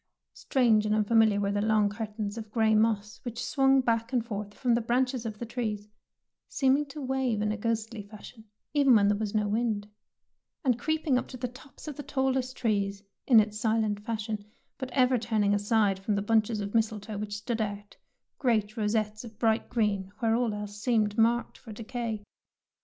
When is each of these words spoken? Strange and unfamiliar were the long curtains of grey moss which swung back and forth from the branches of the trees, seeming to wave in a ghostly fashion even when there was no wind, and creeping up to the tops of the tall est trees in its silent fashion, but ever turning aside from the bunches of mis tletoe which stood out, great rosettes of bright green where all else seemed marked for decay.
Strange 0.33 0.87
and 0.87 0.95
unfamiliar 0.95 1.39
were 1.39 1.51
the 1.51 1.61
long 1.61 1.87
curtains 1.87 2.35
of 2.35 2.49
grey 2.49 2.73
moss 2.73 3.19
which 3.23 3.45
swung 3.45 3.81
back 3.81 4.11
and 4.11 4.25
forth 4.25 4.51
from 4.51 4.73
the 4.73 4.81
branches 4.81 5.27
of 5.27 5.37
the 5.37 5.45
trees, 5.45 5.89
seeming 6.49 6.87
to 6.87 6.99
wave 6.99 7.39
in 7.39 7.51
a 7.51 7.55
ghostly 7.55 8.01
fashion 8.01 8.45
even 8.73 8.95
when 8.95 9.07
there 9.09 9.17
was 9.19 9.35
no 9.35 9.47
wind, 9.47 9.87
and 10.65 10.79
creeping 10.79 11.19
up 11.19 11.27
to 11.27 11.37
the 11.37 11.47
tops 11.47 11.87
of 11.87 11.97
the 11.97 12.01
tall 12.01 12.35
est 12.35 12.57
trees 12.57 13.03
in 13.27 13.39
its 13.39 13.59
silent 13.59 13.99
fashion, 14.03 14.43
but 14.79 14.89
ever 14.89 15.19
turning 15.19 15.53
aside 15.53 15.99
from 15.99 16.15
the 16.15 16.21
bunches 16.23 16.61
of 16.61 16.73
mis 16.73 16.89
tletoe 16.89 17.19
which 17.19 17.37
stood 17.37 17.61
out, 17.61 17.95
great 18.39 18.75
rosettes 18.75 19.23
of 19.23 19.37
bright 19.37 19.69
green 19.69 20.11
where 20.17 20.33
all 20.33 20.51
else 20.55 20.81
seemed 20.81 21.15
marked 21.15 21.59
for 21.59 21.71
decay. 21.71 22.23